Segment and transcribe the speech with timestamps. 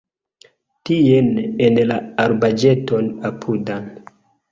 [0.89, 1.27] Tien,
[1.65, 3.87] en la arbaĵeton apudan.